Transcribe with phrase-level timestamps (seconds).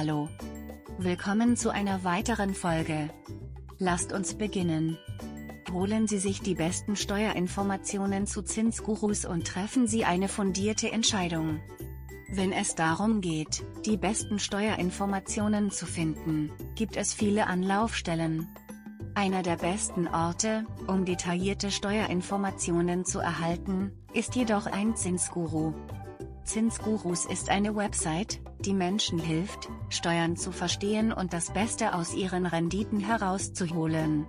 [0.00, 0.28] Hallo.
[0.98, 3.10] Willkommen zu einer weiteren Folge.
[3.80, 4.96] Lasst uns beginnen.
[5.72, 11.60] Holen Sie sich die besten Steuerinformationen zu Zinsgurus und treffen Sie eine fundierte Entscheidung.
[12.30, 18.46] Wenn es darum geht, die besten Steuerinformationen zu finden, gibt es viele Anlaufstellen.
[19.16, 25.72] Einer der besten Orte, um detaillierte Steuerinformationen zu erhalten, ist jedoch ein Zinsguru.
[26.44, 32.46] Zinsgurus ist eine Website, die Menschen hilft, Steuern zu verstehen und das Beste aus ihren
[32.46, 34.26] Renditen herauszuholen.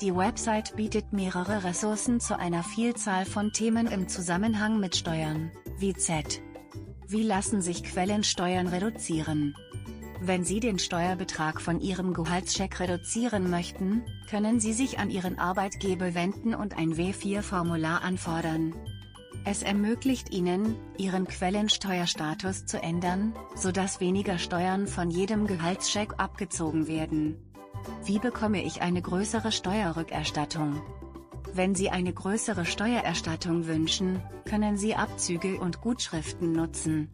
[0.00, 5.94] Die Website bietet mehrere Ressourcen zu einer Vielzahl von Themen im Zusammenhang mit Steuern, wie
[5.94, 6.42] Z.
[7.06, 9.54] Wie lassen sich Quellensteuern reduzieren?
[10.20, 16.14] Wenn Sie den Steuerbetrag von Ihrem Gehaltscheck reduzieren möchten, können Sie sich an Ihren Arbeitgeber
[16.14, 18.74] wenden und ein W4-Formular anfordern.
[19.46, 27.36] Es ermöglicht Ihnen, Ihren Quellensteuerstatus zu ändern, sodass weniger Steuern von jedem Gehaltscheck abgezogen werden.
[28.04, 30.80] Wie bekomme ich eine größere Steuerrückerstattung?
[31.52, 37.10] Wenn Sie eine größere Steuererstattung wünschen, können Sie Abzüge und Gutschriften nutzen.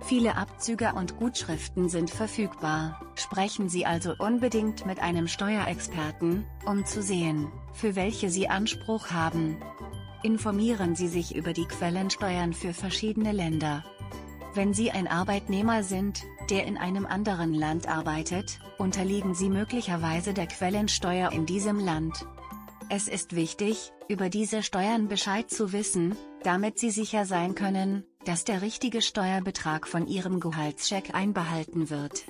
[0.00, 7.00] Viele Abzüge und Gutschriften sind verfügbar, sprechen Sie also unbedingt mit einem Steuerexperten, um zu
[7.00, 9.56] sehen, für welche Sie Anspruch haben.
[10.22, 13.82] Informieren Sie sich über die Quellensteuern für verschiedene Länder.
[14.54, 20.46] Wenn Sie ein Arbeitnehmer sind, der in einem anderen Land arbeitet, unterliegen Sie möglicherweise der
[20.46, 22.26] Quellensteuer in diesem Land.
[22.90, 28.44] Es ist wichtig, über diese Steuern Bescheid zu wissen, damit Sie sicher sein können, dass
[28.44, 32.24] der richtige Steuerbetrag von Ihrem Gehaltscheck einbehalten wird.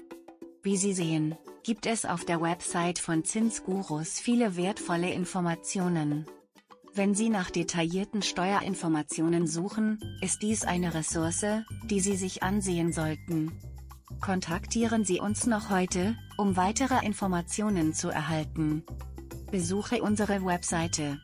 [0.62, 6.26] Wie Sie sehen, gibt es auf der Website von Zinsgurus viele wertvolle Informationen.
[6.92, 11.46] Wenn Sie nach detaillierten Steuerinformationen suchen, ist dies eine Ressource,
[11.84, 13.52] die Sie sich ansehen sollten.
[14.20, 18.82] Kontaktieren Sie uns noch heute, um weitere Informationen zu erhalten.
[19.52, 21.20] Besuche unsere Webseite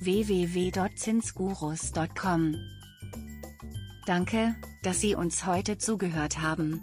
[0.00, 2.54] www.zinsgurus.com.
[4.06, 6.80] Danke, dass Sie uns heute zugehört haben.